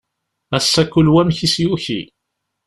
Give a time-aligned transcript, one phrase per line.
[0.57, 2.01] Ass-a kul wa amek i s-yuki.